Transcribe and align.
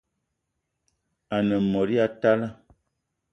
A-ne 1.35 1.57
mot 1.71 1.89
ya 1.95 2.05
talla 2.21 2.49